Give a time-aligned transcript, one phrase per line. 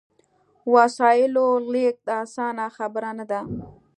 [0.73, 3.41] وسایلو لېږد اسانه خبره نه ده.